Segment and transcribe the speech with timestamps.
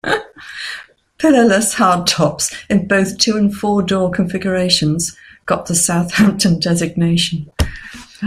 [1.19, 7.47] Pillarless hardtops, in both two and four door configurations, got the Southampton designation.